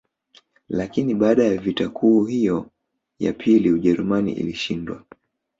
Lakini 0.69 1.15
baada 1.15 1.43
ya 1.43 1.57
vita 1.57 1.89
kuu 1.89 2.25
hiyo 2.25 2.69
ya 3.19 3.33
pili 3.33 3.71
Ujerumani 3.71 4.31
ilishindwa 4.33 5.03